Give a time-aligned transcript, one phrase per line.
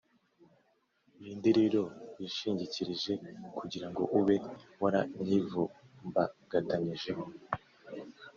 [1.21, 1.81] Ni nde rero
[2.17, 3.13] wishingikirije
[3.57, 4.35] kugira ngo ube
[4.81, 7.23] waranyivumbagatanyijeho?